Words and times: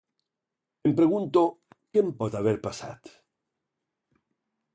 Em 0.89 0.95
pregunto 0.99 1.43
què 1.75 2.03
em 2.07 2.09
pot 2.23 2.39
haver 2.41 2.55
passat? 2.67 3.13